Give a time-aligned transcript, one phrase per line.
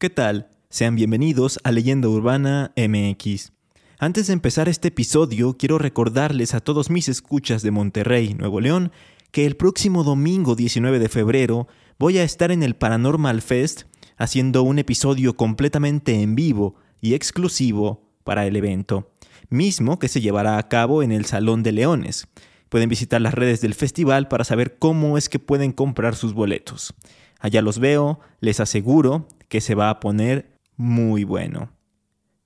[0.00, 0.46] ¿Qué tal?
[0.70, 3.50] Sean bienvenidos a Leyenda Urbana MX.
[3.98, 8.92] Antes de empezar este episodio, quiero recordarles a todos mis escuchas de Monterrey, Nuevo León,
[9.32, 11.66] que el próximo domingo 19 de febrero
[11.98, 18.08] voy a estar en el Paranormal Fest haciendo un episodio completamente en vivo y exclusivo
[18.22, 19.10] para el evento,
[19.50, 22.28] mismo que se llevará a cabo en el Salón de Leones.
[22.68, 26.94] Pueden visitar las redes del festival para saber cómo es que pueden comprar sus boletos.
[27.40, 31.72] Allá los veo, les aseguro que se va a poner muy bueno.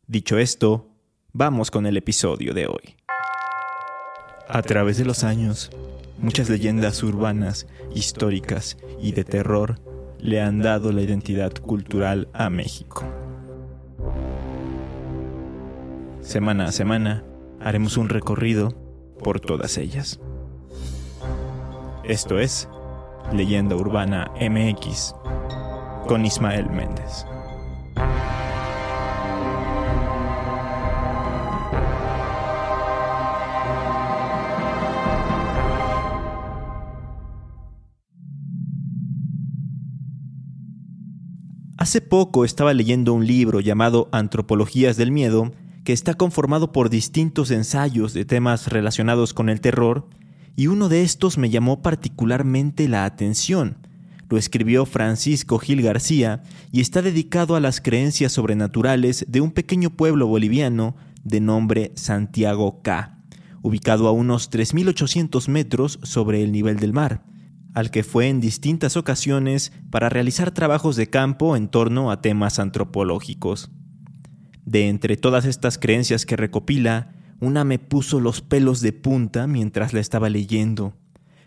[0.06, 0.88] Dicho esto,
[1.32, 2.96] vamos con el episodio de hoy.
[4.48, 5.70] A través de los años,
[6.18, 9.80] muchas leyendas urbanas, históricas y de terror
[10.18, 13.04] le han dado la identidad cultural a México.
[16.20, 17.24] Semana a semana
[17.60, 18.70] haremos un recorrido
[19.22, 20.20] por todas ellas.
[22.04, 22.68] Esto es
[23.32, 25.14] Leyenda Urbana MX
[26.06, 27.26] con Ismael Méndez.
[41.82, 45.50] Hace poco estaba leyendo un libro llamado Antropologías del Miedo,
[45.82, 50.06] que está conformado por distintos ensayos de temas relacionados con el terror,
[50.54, 53.78] y uno de estos me llamó particularmente la atención.
[54.32, 59.90] Lo escribió Francisco Gil García y está dedicado a las creencias sobrenaturales de un pequeño
[59.90, 63.18] pueblo boliviano de nombre Santiago K,
[63.60, 67.26] ubicado a unos 3.800 metros sobre el nivel del mar
[67.74, 72.58] al que fue en distintas ocasiones para realizar trabajos de campo en torno a temas
[72.58, 73.70] antropológicos.
[74.64, 79.92] De entre todas estas creencias que recopila, una me puso los pelos de punta mientras
[79.92, 80.94] la estaba leyendo.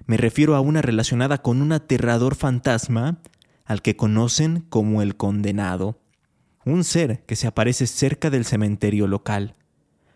[0.05, 3.19] Me refiero a una relacionada con un aterrador fantasma
[3.65, 5.99] al que conocen como el condenado,
[6.63, 9.55] un ser que se aparece cerca del cementerio local.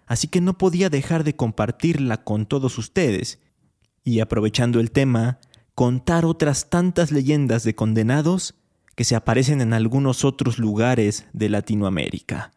[0.05, 3.39] Así que no podía dejar de compartirla con todos ustedes,
[4.03, 5.39] y aprovechando el tema,
[5.75, 8.55] contar otras tantas leyendas de condenados
[8.95, 12.51] que se aparecen en algunos otros lugares de Latinoamérica.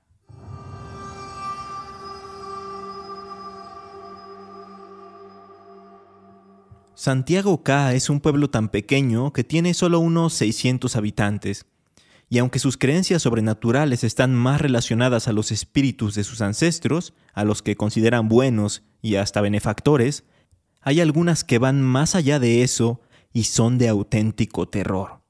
[7.02, 11.66] Santiago K es un pueblo tan pequeño que tiene solo unos 600 habitantes,
[12.30, 17.42] y aunque sus creencias sobrenaturales están más relacionadas a los espíritus de sus ancestros, a
[17.42, 20.22] los que consideran buenos y hasta benefactores,
[20.80, 23.00] hay algunas que van más allá de eso
[23.32, 25.22] y son de auténtico terror,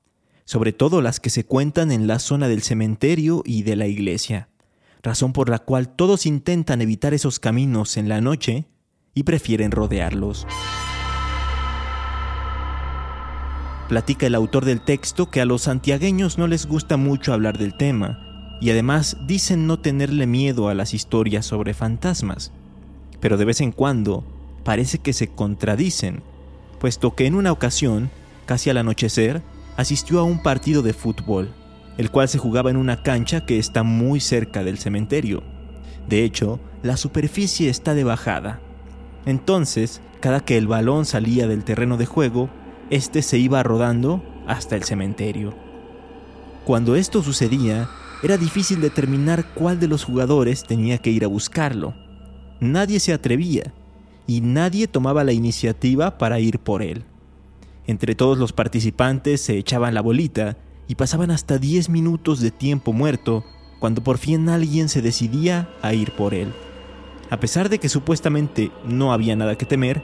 [0.44, 4.50] sobre todo las que se cuentan en la zona del cementerio y de la iglesia,
[5.02, 8.66] razón por la cual todos intentan evitar esos caminos en la noche
[9.14, 10.46] y prefieren rodearlos.
[13.92, 17.76] Platica el autor del texto que a los santiagueños no les gusta mucho hablar del
[17.76, 22.52] tema, y además dicen no tenerle miedo a las historias sobre fantasmas,
[23.20, 24.24] pero de vez en cuando
[24.64, 26.22] parece que se contradicen
[26.80, 28.08] puesto que en una ocasión,
[28.46, 29.42] casi al anochecer,
[29.76, 31.52] asistió a un partido de fútbol,
[31.98, 35.42] el cual se jugaba en una cancha que está muy cerca del cementerio.
[36.08, 38.58] De hecho, la superficie está de bajada.
[39.26, 42.48] Entonces, cada que el balón salía del terreno de juego,
[42.90, 45.54] este se iba rodando hasta el cementerio.
[46.64, 47.88] Cuando esto sucedía,
[48.22, 51.94] era difícil determinar cuál de los jugadores tenía que ir a buscarlo.
[52.60, 53.72] Nadie se atrevía,
[54.26, 57.04] y nadie tomaba la iniciativa para ir por él.
[57.86, 60.56] Entre todos los participantes se echaban la bolita
[60.86, 63.44] y pasaban hasta 10 minutos de tiempo muerto
[63.80, 66.52] cuando por fin alguien se decidía a ir por él.
[67.30, 70.02] A pesar de que supuestamente no había nada que temer,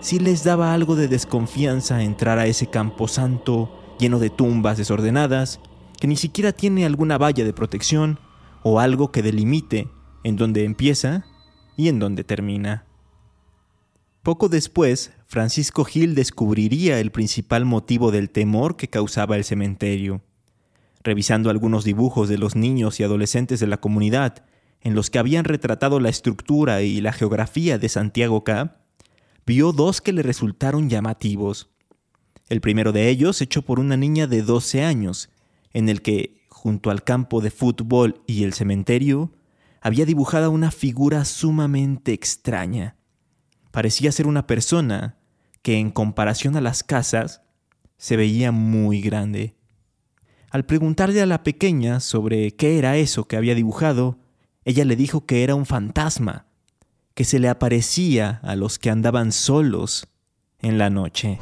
[0.00, 5.60] sí les daba algo de desconfianza entrar a ese camposanto lleno de tumbas desordenadas,
[6.00, 8.20] que ni siquiera tiene alguna valla de protección
[8.62, 9.88] o algo que delimite
[10.24, 11.24] en dónde empieza
[11.76, 12.84] y en dónde termina.
[14.22, 20.22] Poco después, Francisco Gil descubriría el principal motivo del temor que causaba el cementerio.
[21.02, 24.44] Revisando algunos dibujos de los niños y adolescentes de la comunidad,
[24.80, 28.77] en los que habían retratado la estructura y la geografía de Santiago K,
[29.48, 31.70] vio dos que le resultaron llamativos.
[32.48, 35.30] El primero de ellos hecho por una niña de 12 años,
[35.72, 39.32] en el que, junto al campo de fútbol y el cementerio,
[39.80, 42.98] había dibujada una figura sumamente extraña
[43.78, 45.18] parecía ser una persona
[45.62, 47.42] que en comparación a las casas
[47.96, 49.54] se veía muy grande.
[50.50, 54.18] Al preguntarle a la pequeña sobre qué era eso que había dibujado,
[54.64, 56.47] ella le dijo que era un fantasma,
[57.18, 60.06] que se le aparecía a los que andaban solos
[60.60, 61.40] en la noche.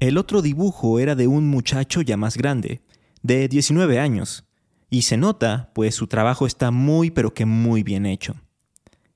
[0.00, 2.82] El otro dibujo era de un muchacho ya más grande,
[3.22, 4.48] de 19 años,
[4.90, 8.34] y se nota, pues su trabajo está muy pero que muy bien hecho.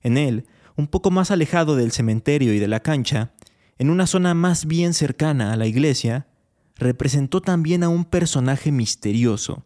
[0.00, 0.46] En él,
[0.76, 3.32] un poco más alejado del cementerio y de la cancha,
[3.78, 6.28] en una zona más bien cercana a la iglesia,
[6.76, 9.64] representó también a un personaje misterioso,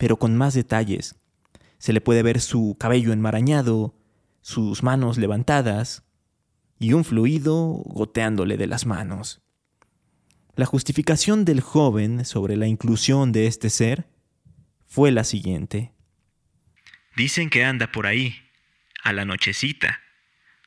[0.00, 1.14] pero con más detalles.
[1.76, 3.94] Se le puede ver su cabello enmarañado,
[4.40, 6.04] sus manos levantadas
[6.78, 9.42] y un fluido goteándole de las manos.
[10.56, 14.08] La justificación del joven sobre la inclusión de este ser
[14.86, 15.92] fue la siguiente.
[17.14, 18.36] Dicen que anda por ahí,
[19.04, 20.00] a la nochecita,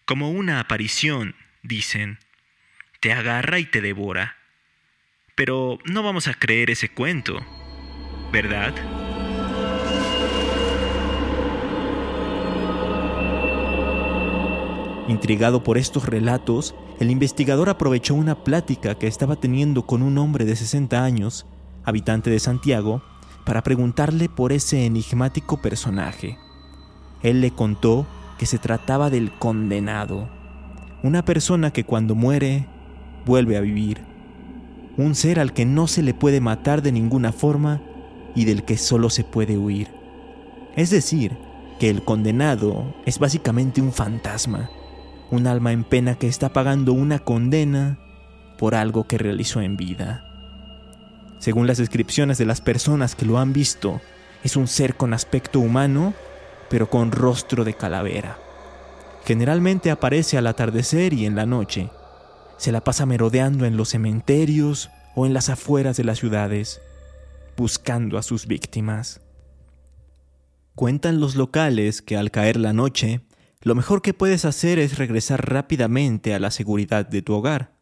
[0.05, 2.19] como una aparición, dicen.
[2.99, 4.37] Te agarra y te devora.
[5.33, 7.43] Pero no vamos a creer ese cuento,
[8.31, 8.75] ¿verdad?
[15.07, 20.45] Intrigado por estos relatos, el investigador aprovechó una plática que estaba teniendo con un hombre
[20.45, 21.45] de 60 años,
[21.83, 23.01] habitante de Santiago,
[23.45, 26.37] para preguntarle por ese enigmático personaje.
[27.21, 28.05] Él le contó
[28.37, 30.29] que se trataba del condenado,
[31.03, 32.67] una persona que cuando muere
[33.25, 34.05] vuelve a vivir,
[34.95, 37.81] un ser al que no se le puede matar de ninguna forma
[38.35, 39.89] y del que solo se puede huir.
[40.77, 41.37] Es decir,
[41.77, 44.69] que el condenado es básicamente un fantasma,
[45.33, 47.99] un alma en pena que está pagando una condena
[48.57, 50.29] por algo que realizó en vida.
[51.39, 53.99] Según las descripciones de las personas que lo han visto,
[54.43, 56.13] es un ser con aspecto humano,
[56.69, 58.37] pero con rostro de calavera.
[59.25, 61.89] Generalmente aparece al atardecer y en la noche.
[62.57, 66.81] Se la pasa merodeando en los cementerios o en las afueras de las ciudades,
[67.57, 69.21] buscando a sus víctimas.
[70.75, 73.21] Cuentan los locales que al caer la noche,
[73.63, 77.75] lo mejor que puedes hacer es regresar rápidamente a la seguridad de tu hogar,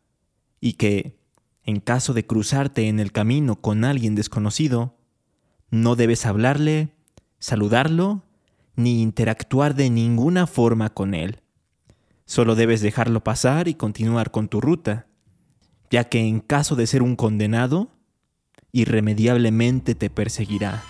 [0.59, 1.19] y que,
[1.63, 4.95] en caso de cruzarte en el camino con alguien desconocido,
[5.71, 6.93] no debes hablarle,
[7.39, 8.23] saludarlo,
[8.75, 11.41] ni interactuar de ninguna forma con él.
[12.25, 15.07] Solo debes dejarlo pasar y continuar con tu ruta,
[15.89, 17.89] ya que en caso de ser un condenado,
[18.71, 20.83] irremediablemente te perseguirá.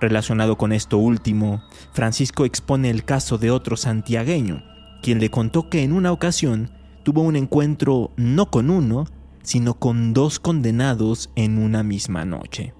[0.00, 1.62] Relacionado con esto último,
[1.92, 4.62] Francisco expone el caso de otro santiagueño,
[5.02, 6.70] quien le contó que en una ocasión
[7.02, 9.06] tuvo un encuentro no con uno,
[9.42, 12.74] sino con dos condenados en una misma noche.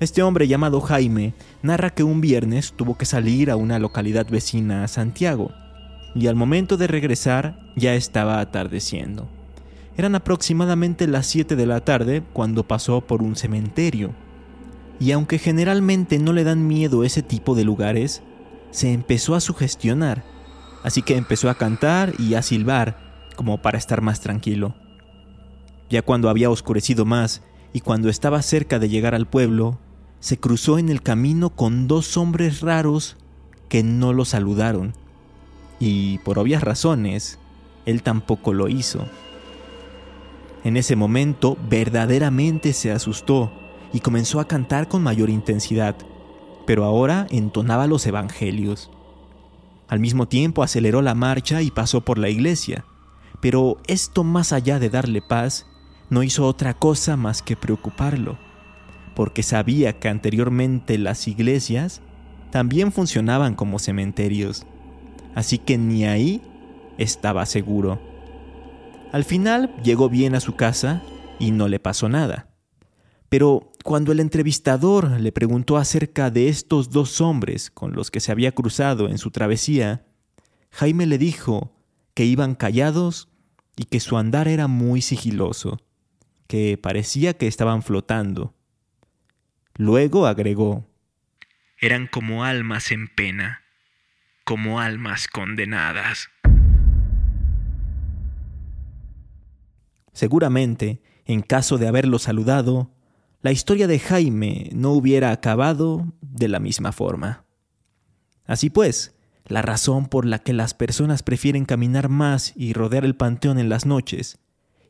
[0.00, 4.84] Este hombre llamado Jaime narra que un viernes tuvo que salir a una localidad vecina
[4.84, 5.50] a Santiago,
[6.14, 9.28] y al momento de regresar ya estaba atardeciendo.
[9.96, 14.14] Eran aproximadamente las 7 de la tarde cuando pasó por un cementerio.
[15.00, 18.22] Y aunque generalmente no le dan miedo ese tipo de lugares,
[18.70, 20.24] se empezó a sugestionar,
[20.82, 24.74] así que empezó a cantar y a silbar como para estar más tranquilo.
[25.88, 27.42] Ya cuando había oscurecido más
[27.72, 29.78] y cuando estaba cerca de llegar al pueblo,
[30.20, 33.16] se cruzó en el camino con dos hombres raros
[33.68, 34.94] que no lo saludaron.
[35.78, 37.38] Y por obvias razones,
[37.86, 39.06] él tampoco lo hizo.
[40.64, 43.52] En ese momento verdaderamente se asustó
[43.92, 45.96] y comenzó a cantar con mayor intensidad,
[46.66, 48.90] pero ahora entonaba los evangelios.
[49.88, 52.84] Al mismo tiempo aceleró la marcha y pasó por la iglesia,
[53.40, 55.66] pero esto más allá de darle paz,
[56.10, 58.38] no hizo otra cosa más que preocuparlo,
[59.14, 62.02] porque sabía que anteriormente las iglesias
[62.50, 64.66] también funcionaban como cementerios,
[65.34, 66.42] así que ni ahí
[66.98, 68.00] estaba seguro.
[69.12, 71.02] Al final llegó bien a su casa
[71.38, 72.48] y no le pasó nada.
[73.28, 78.30] Pero cuando el entrevistador le preguntó acerca de estos dos hombres con los que se
[78.30, 80.04] había cruzado en su travesía,
[80.72, 81.74] Jaime le dijo
[82.12, 83.30] que iban callados
[83.76, 85.80] y que su andar era muy sigiloso,
[86.48, 88.54] que parecía que estaban flotando.
[89.78, 90.86] Luego agregó,
[91.80, 93.62] Eran como almas en pena,
[94.44, 96.28] como almas condenadas.
[100.12, 102.90] Seguramente, en caso de haberlo saludado,
[103.40, 107.44] la historia de Jaime no hubiera acabado de la misma forma.
[108.46, 109.14] Así pues,
[109.46, 113.68] la razón por la que las personas prefieren caminar más y rodear el panteón en
[113.68, 114.38] las noches,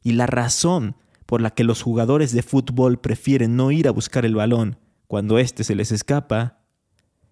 [0.03, 4.25] y la razón por la que los jugadores de fútbol prefieren no ir a buscar
[4.25, 6.61] el balón cuando éste se les escapa,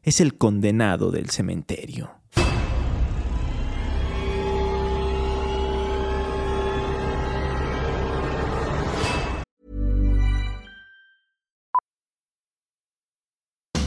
[0.02, 2.15] es el condenado del cementerio.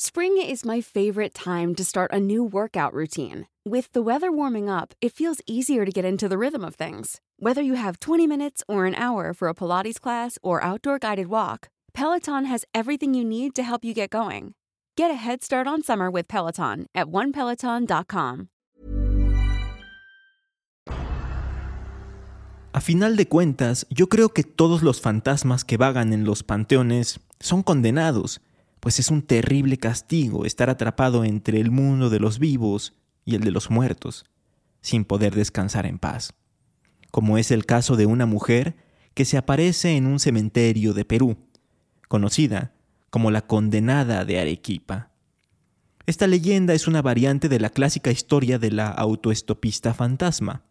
[0.00, 3.48] Spring is my favorite time to start a new workout routine.
[3.66, 7.20] With the weather warming up, it feels easier to get into the rhythm of things.
[7.40, 11.26] Whether you have 20 minutes or an hour for a Pilates class or outdoor guided
[11.26, 14.54] walk, Peloton has everything you need to help you get going.
[14.96, 18.50] Get a head start on summer with Peloton at onepeloton.com.
[22.72, 27.18] A final de cuentas, yo creo que todos los fantasmas que vagan en los panteones
[27.40, 28.40] son condenados,
[28.80, 32.94] pues es un terrible castigo estar atrapado entre el mundo de los vivos
[33.24, 34.24] y el de los muertos,
[34.80, 36.34] sin poder descansar en paz,
[37.10, 38.76] como es el caso de una mujer
[39.14, 41.36] que se aparece en un cementerio de Perú,
[42.08, 42.74] conocida
[43.10, 45.10] como la condenada de Arequipa.
[46.06, 50.62] Esta leyenda es una variante de la clásica historia de la autoestopista fantasma,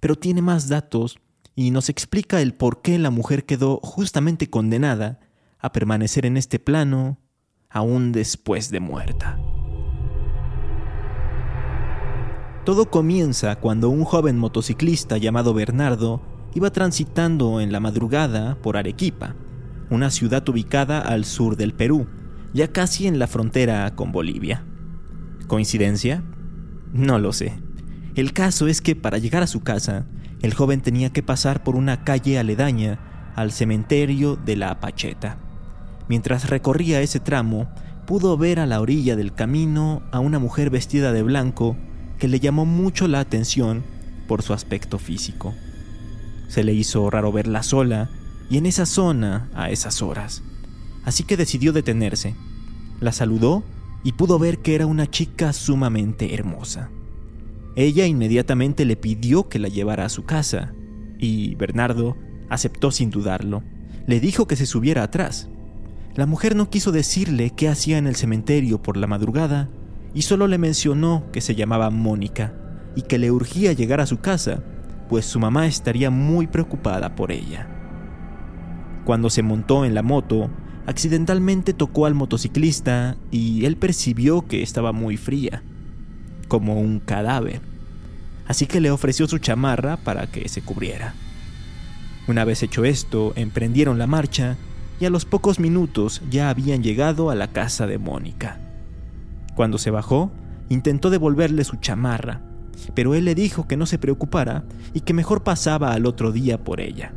[0.00, 1.18] pero tiene más datos
[1.54, 5.20] y nos explica el por qué la mujer quedó justamente condenada
[5.58, 7.18] a permanecer en este plano
[7.72, 9.38] aún después de muerta.
[12.64, 16.22] Todo comienza cuando un joven motociclista llamado Bernardo
[16.54, 19.34] iba transitando en la madrugada por Arequipa,
[19.90, 22.06] una ciudad ubicada al sur del Perú,
[22.52, 24.64] ya casi en la frontera con Bolivia.
[25.48, 26.22] ¿Coincidencia?
[26.92, 27.54] No lo sé.
[28.14, 30.06] El caso es que para llegar a su casa,
[30.40, 35.38] el joven tenía que pasar por una calle aledaña al cementerio de la Apacheta.
[36.08, 37.68] Mientras recorría ese tramo,
[38.06, 41.76] pudo ver a la orilla del camino a una mujer vestida de blanco
[42.18, 43.82] que le llamó mucho la atención
[44.26, 45.54] por su aspecto físico.
[46.48, 48.10] Se le hizo raro verla sola
[48.50, 50.42] y en esa zona a esas horas.
[51.04, 52.34] Así que decidió detenerse.
[53.00, 53.64] La saludó
[54.04, 56.90] y pudo ver que era una chica sumamente hermosa.
[57.74, 60.74] Ella inmediatamente le pidió que la llevara a su casa
[61.18, 62.16] y Bernardo
[62.50, 63.62] aceptó sin dudarlo.
[64.06, 65.48] Le dijo que se subiera atrás.
[66.14, 69.70] La mujer no quiso decirle qué hacía en el cementerio por la madrugada
[70.12, 72.52] y solo le mencionó que se llamaba Mónica
[72.94, 74.62] y que le urgía llegar a su casa,
[75.08, 77.66] pues su mamá estaría muy preocupada por ella.
[79.06, 80.50] Cuando se montó en la moto,
[80.84, 85.62] accidentalmente tocó al motociclista y él percibió que estaba muy fría,
[86.46, 87.62] como un cadáver,
[88.46, 91.14] así que le ofreció su chamarra para que se cubriera.
[92.28, 94.58] Una vez hecho esto, emprendieron la marcha
[95.00, 98.60] y a los pocos minutos ya habían llegado a la casa de Mónica.
[99.54, 100.30] Cuando se bajó,
[100.68, 102.40] intentó devolverle su chamarra,
[102.94, 106.62] pero él le dijo que no se preocupara y que mejor pasaba al otro día
[106.62, 107.12] por ella.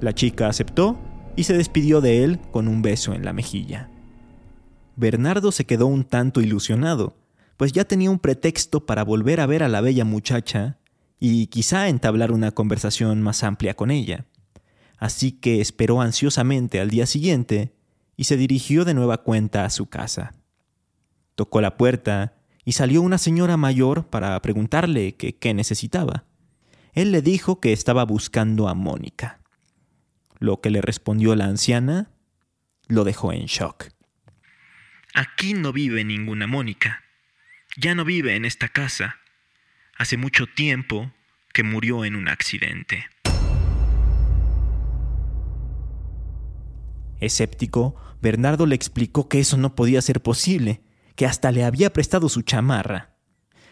[0.00, 0.98] La chica aceptó
[1.36, 3.90] y se despidió de él con un beso en la mejilla.
[4.96, 7.16] Bernardo se quedó un tanto ilusionado,
[7.56, 10.78] pues ya tenía un pretexto para volver a ver a la bella muchacha
[11.18, 14.26] y quizá entablar una conversación más amplia con ella
[15.02, 17.74] así que esperó ansiosamente al día siguiente
[18.16, 20.32] y se dirigió de nueva cuenta a su casa.
[21.34, 26.24] Tocó la puerta y salió una señora mayor para preguntarle qué necesitaba.
[26.92, 29.40] Él le dijo que estaba buscando a Mónica.
[30.38, 32.12] Lo que le respondió la anciana
[32.86, 33.86] lo dejó en shock.
[35.14, 37.02] Aquí no vive ninguna Mónica.
[37.76, 39.16] Ya no vive en esta casa.
[39.98, 41.12] Hace mucho tiempo
[41.52, 43.06] que murió en un accidente.
[47.22, 50.82] Escéptico, Bernardo le explicó que eso no podía ser posible,
[51.14, 53.14] que hasta le había prestado su chamarra.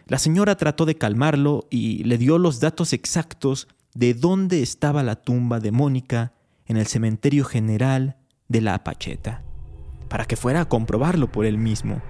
[0.06, 5.16] La señora trató de calmarlo y le dio los datos exactos de dónde estaba la
[5.16, 6.32] tumba de Mónica
[6.66, 9.42] en el cementerio general de la Apacheta,
[10.08, 12.00] para que fuera a comprobarlo por él mismo.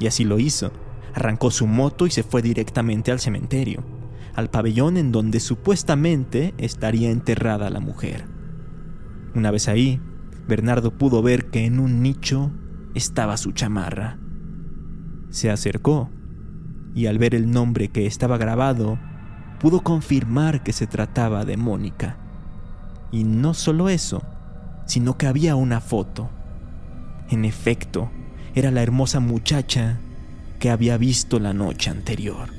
[0.00, 0.70] Y así lo hizo.
[1.14, 3.84] Arrancó su moto y se fue directamente al cementerio,
[4.34, 8.26] al pabellón en donde supuestamente estaría enterrada la mujer.
[9.34, 10.00] Una vez ahí,
[10.46, 12.50] Bernardo pudo ver que en un nicho
[12.94, 14.18] estaba su chamarra.
[15.30, 16.10] Se acercó
[16.94, 18.98] y al ver el nombre que estaba grabado,
[19.60, 22.18] pudo confirmar que se trataba de Mónica.
[23.12, 24.22] Y no solo eso,
[24.86, 26.28] sino que había una foto.
[27.30, 28.10] En efecto,
[28.54, 30.00] era la hermosa muchacha
[30.58, 32.50] que había visto la noche anterior.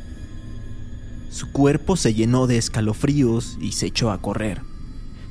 [1.29, 4.72] Su cuerpo se llenó de escalofríos y se echó a correr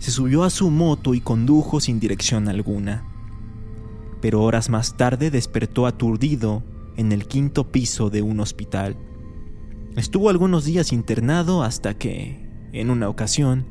[0.03, 3.05] se subió a su moto y condujo sin dirección alguna.
[4.21, 6.65] Pero horas más tarde despertó aturdido
[6.97, 8.97] en el quinto piso de un hospital.
[9.95, 13.65] Estuvo algunos días internado hasta que, en una ocasión,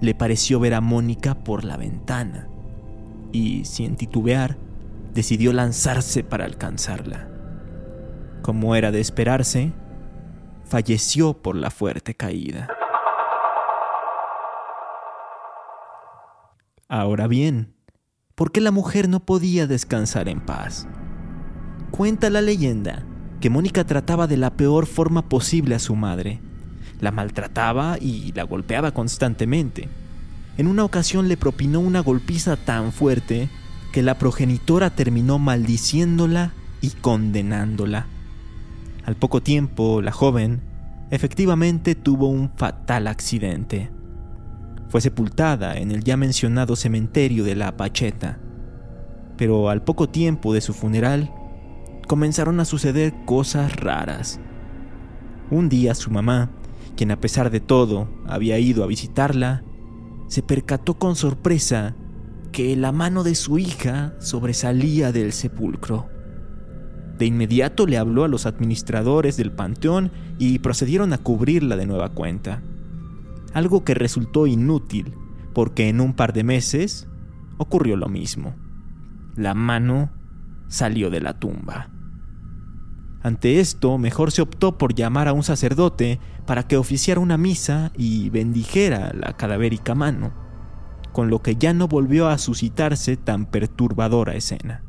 [0.00, 2.48] le pareció ver a Mónica por la ventana
[3.30, 4.58] y, sin titubear,
[5.14, 7.30] decidió lanzarse para alcanzarla.
[8.42, 9.72] Como era de esperarse,
[10.64, 12.79] falleció por la fuerte caída.
[16.92, 17.72] Ahora bien,
[18.34, 20.88] ¿por qué la mujer no podía descansar en paz?
[21.92, 23.06] Cuenta la leyenda
[23.40, 26.40] que Mónica trataba de la peor forma posible a su madre.
[26.98, 29.88] La maltrataba y la golpeaba constantemente.
[30.56, 33.48] En una ocasión le propinó una golpiza tan fuerte
[33.92, 38.08] que la progenitora terminó maldiciéndola y condenándola.
[39.04, 40.60] Al poco tiempo, la joven
[41.12, 43.90] efectivamente tuvo un fatal accidente.
[44.90, 48.40] Fue sepultada en el ya mencionado cementerio de La Pacheta.
[49.36, 51.32] Pero al poco tiempo de su funeral,
[52.08, 54.40] comenzaron a suceder cosas raras.
[55.48, 56.50] Un día su mamá,
[56.96, 59.62] quien a pesar de todo había ido a visitarla,
[60.26, 61.94] se percató con sorpresa
[62.50, 66.08] que la mano de su hija sobresalía del sepulcro.
[67.16, 72.08] De inmediato le habló a los administradores del panteón y procedieron a cubrirla de nueva
[72.08, 72.60] cuenta.
[73.52, 75.14] Algo que resultó inútil,
[75.52, 77.08] porque en un par de meses
[77.58, 78.54] ocurrió lo mismo.
[79.36, 80.10] La mano
[80.68, 81.90] salió de la tumba.
[83.22, 87.92] Ante esto, mejor se optó por llamar a un sacerdote para que oficiara una misa
[87.96, 90.32] y bendijera la cadavérica mano,
[91.12, 94.84] con lo que ya no volvió a suscitarse tan perturbadora escena.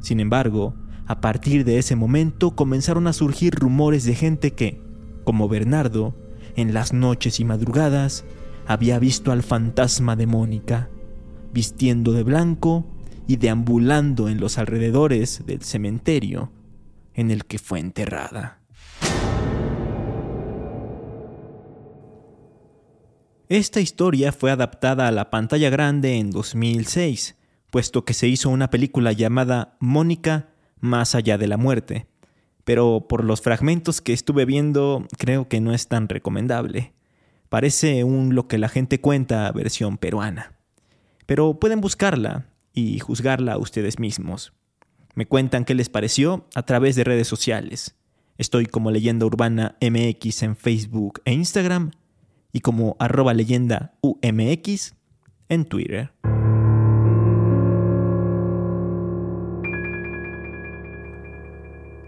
[0.00, 0.74] Sin embargo,
[1.06, 4.80] a partir de ese momento comenzaron a surgir rumores de gente que,
[5.24, 6.16] como Bernardo,
[6.56, 8.24] en las noches y madrugadas,
[8.66, 10.88] había visto al fantasma de Mónica,
[11.52, 12.86] vistiendo de blanco
[13.28, 16.50] y deambulando en los alrededores del cementerio
[17.14, 18.60] en el que fue enterrada.
[23.48, 27.36] Esta historia fue adaptada a la pantalla grande en 2006,
[27.70, 30.48] puesto que se hizo una película llamada Mónica
[30.80, 32.08] más allá de la muerte,
[32.66, 36.92] pero por los fragmentos que estuve viendo creo que no es tan recomendable.
[37.48, 40.56] Parece un lo que la gente cuenta versión peruana.
[41.26, 44.52] Pero pueden buscarla y juzgarla ustedes mismos.
[45.14, 47.94] Me cuentan qué les pareció a través de redes sociales.
[48.36, 51.92] Estoy como Leyenda Urbana MX en Facebook e Instagram
[52.52, 54.96] y como arroba leyenda UMX
[55.48, 56.10] en Twitter.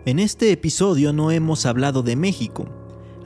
[0.09, 2.67] En este episodio no hemos hablado de México,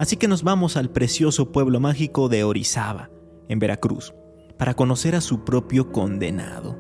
[0.01, 3.09] así que nos vamos al precioso pueblo mágico de Orizaba,
[3.49, 4.15] en Veracruz,
[4.59, 6.77] para conocer a su propio condenado.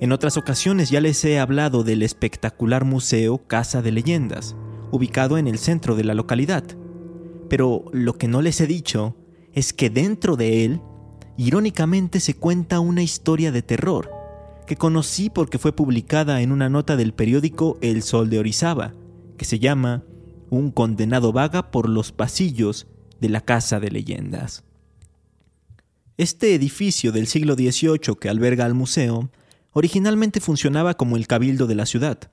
[0.00, 4.54] En otras ocasiones ya les he hablado del espectacular museo Casa de Leyendas,
[4.90, 6.64] ubicado en el centro de la localidad.
[7.48, 9.16] Pero lo que no les he dicho
[9.54, 10.82] es que dentro de él,
[11.38, 14.10] irónicamente se cuenta una historia de terror,
[14.66, 18.92] que conocí porque fue publicada en una nota del periódico El Sol de Orizaba,
[19.36, 20.04] que se llama
[20.50, 22.86] Un condenado vaga por los pasillos
[23.20, 24.64] de la Casa de Leyendas.
[26.16, 29.30] Este edificio del siglo XVIII que alberga el museo
[29.78, 32.30] Originalmente funcionaba como el cabildo de la ciudad.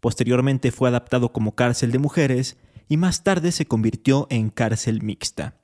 [0.00, 2.56] Posteriormente fue adaptado como cárcel de mujeres
[2.88, 5.58] y más tarde se convirtió en cárcel mixta.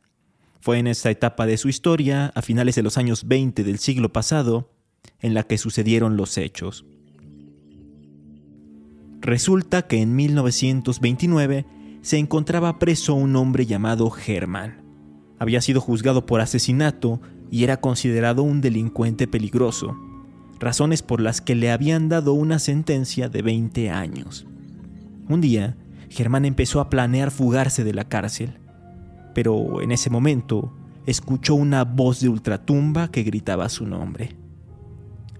[0.61, 4.12] Fue en esta etapa de su historia, a finales de los años 20 del siglo
[4.12, 4.74] pasado,
[5.20, 6.85] en la que sucedieron los hechos.
[9.22, 11.64] Resulta que en 1929
[12.02, 14.82] se encontraba preso un hombre llamado Germán.
[15.38, 19.96] Había sido juzgado por asesinato y era considerado un delincuente peligroso
[20.62, 24.46] razones por las que le habían dado una sentencia de 20 años.
[25.28, 25.76] Un día,
[26.08, 28.58] Germán empezó a planear fugarse de la cárcel,
[29.35, 30.72] pero en ese momento
[31.04, 34.37] escuchó una voz de ultratumba que gritaba su nombre.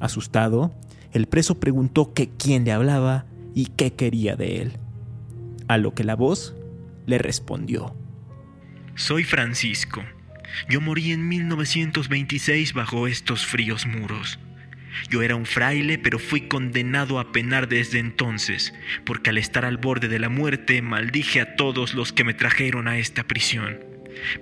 [0.01, 0.73] Asustado,
[1.13, 4.73] el preso preguntó que quién le hablaba y qué quería de él,
[5.69, 6.55] a lo que la voz
[7.07, 7.95] le respondió.
[8.95, 10.03] Soy Francisco.
[10.69, 14.39] Yo morí en 1926 bajo estos fríos muros.
[15.09, 19.79] Yo era un fraile, pero fui condenado a penar desde entonces, porque al estar al
[19.79, 23.81] borde de la muerte maldije a todos los que me trajeron a esta prisión.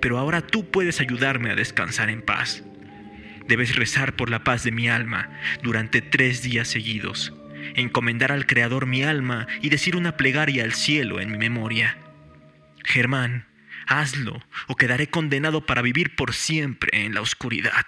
[0.01, 2.63] Pero ahora tú puedes ayudarme a descansar en paz.
[3.47, 5.29] Debes rezar por la paz de mi alma
[5.63, 7.33] durante tres días seguidos,
[7.75, 11.97] encomendar al Creador mi alma y decir una plegaria al cielo en mi memoria.
[12.83, 13.47] Germán,
[13.87, 17.85] hazlo o quedaré condenado para vivir por siempre en la oscuridad.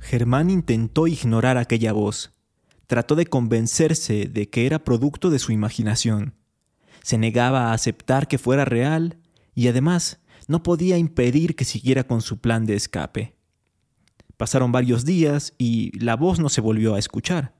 [0.00, 2.32] Germán intentó ignorar aquella voz.
[2.86, 6.34] Trató de convencerse de que era producto de su imaginación.
[7.02, 9.18] Se negaba a aceptar que fuera real
[9.54, 13.36] y además no podía impedir que siguiera con su plan de escape.
[14.36, 17.54] Pasaron varios días y la voz no se volvió a escuchar,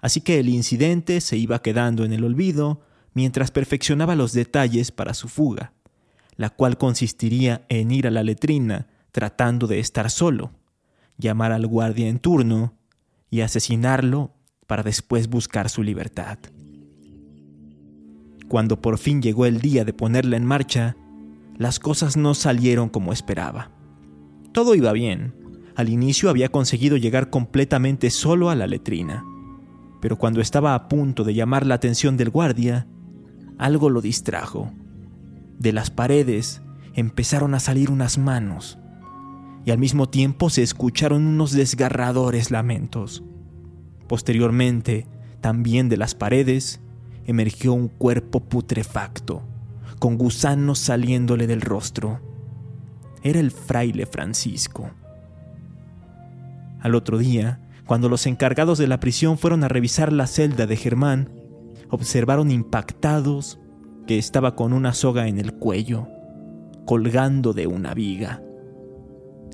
[0.00, 2.80] así que el incidente se iba quedando en el olvido
[3.14, 5.72] mientras perfeccionaba los detalles para su fuga,
[6.36, 10.50] la cual consistiría en ir a la letrina tratando de estar solo,
[11.16, 12.74] llamar al guardia en turno
[13.30, 14.34] y asesinarlo
[14.66, 16.38] para después buscar su libertad.
[18.48, 20.96] Cuando por fin llegó el día de ponerla en marcha,
[21.56, 23.70] las cosas no salieron como esperaba.
[24.52, 25.45] Todo iba bien.
[25.76, 29.24] Al inicio había conseguido llegar completamente solo a la letrina.
[30.00, 32.86] Pero cuando estaba a punto de llamar la atención del guardia,
[33.58, 34.72] algo lo distrajo.
[35.58, 36.62] De las paredes
[36.94, 38.78] empezaron a salir unas manos
[39.66, 43.22] y al mismo tiempo se escucharon unos desgarradores lamentos.
[44.06, 45.06] Posteriormente,
[45.40, 46.80] también de las paredes,
[47.26, 49.42] emergió un cuerpo putrefacto,
[49.98, 52.20] con gusanos saliéndole del rostro.
[53.22, 54.90] Era el fraile Francisco.
[56.86, 60.76] Al otro día, cuando los encargados de la prisión fueron a revisar la celda de
[60.76, 61.32] Germán,
[61.90, 63.58] observaron impactados
[64.06, 66.06] que estaba con una soga en el cuello,
[66.84, 68.40] colgando de una viga.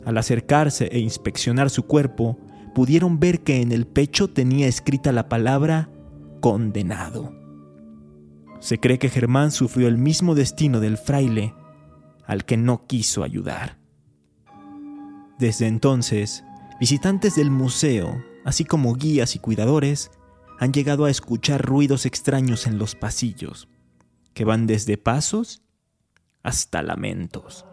[0.04, 2.36] Al acercarse e inspeccionar su cuerpo,
[2.74, 5.88] pudieron ver que en el pecho tenía escrita la palabra
[6.42, 7.32] condenado.
[8.60, 11.54] Se cree que Germán sufrió el mismo destino del fraile
[12.26, 13.78] al que no quiso ayudar.
[15.38, 16.44] Desde entonces,
[16.82, 20.10] visitantes del museo, así como guías y cuidadores,
[20.58, 23.68] han llegado a escuchar ruidos extraños en los pasillos,
[24.34, 25.62] que van desde pasos
[26.42, 27.64] hasta lamentos.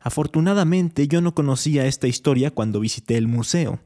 [0.00, 3.78] Afortunadamente yo no conocía esta historia cuando visité el museo.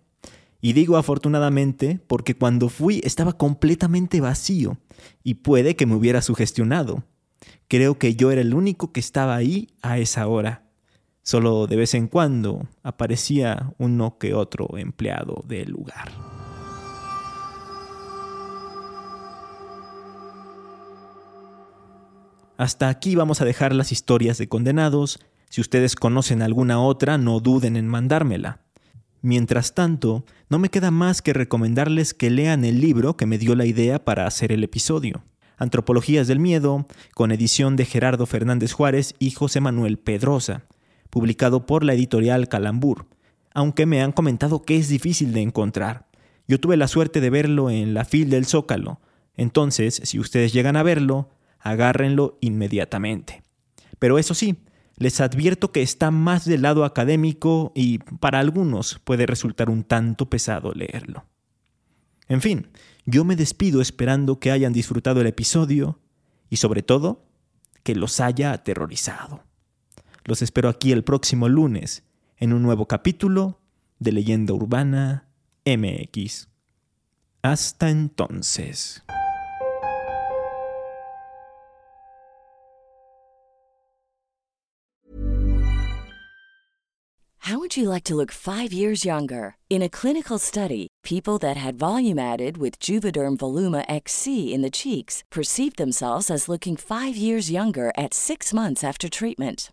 [0.62, 4.78] Y digo afortunadamente porque cuando fui estaba completamente vacío
[5.22, 7.04] y puede que me hubiera sugestionado.
[7.68, 10.69] Creo que yo era el único que estaba ahí a esa hora.
[11.22, 16.10] Solo de vez en cuando aparecía uno que otro empleado del lugar.
[22.56, 25.18] Hasta aquí vamos a dejar las historias de condenados
[25.50, 28.60] si ustedes conocen alguna otra, no duden en mandármela.
[29.20, 33.56] Mientras tanto, no me queda más que recomendarles que lean el libro que me dio
[33.56, 35.24] la idea para hacer el episodio.
[35.58, 40.62] Antropologías del Miedo, con edición de Gerardo Fernández Juárez y José Manuel Pedrosa,
[41.10, 43.06] publicado por la editorial Calambur,
[43.52, 46.06] aunque me han comentado que es difícil de encontrar.
[46.48, 49.00] Yo tuve la suerte de verlo en la fil del Zócalo,
[49.36, 53.42] entonces si ustedes llegan a verlo, agárrenlo inmediatamente.
[53.98, 54.56] Pero eso sí,
[54.96, 60.28] les advierto que está más del lado académico y para algunos puede resultar un tanto
[60.28, 61.24] pesado leerlo.
[62.28, 62.68] En fin,
[63.06, 66.00] yo me despido esperando que hayan disfrutado el episodio
[66.48, 67.26] y sobre todo
[67.82, 69.42] que los haya aterrorizado.
[70.24, 72.02] Los espero aquí el próximo lunes
[72.38, 73.58] en un nuevo capítulo
[73.98, 75.28] de Leyenda Urbana
[75.64, 76.48] MX.
[77.42, 79.02] Hasta entonces.
[87.44, 89.56] How would you like to look five years younger?
[89.68, 94.70] In a clinical study, people that had volume added with Juvederm Voluma XC in the
[94.70, 99.72] cheeks perceived themselves as looking five years younger at six months after treatment.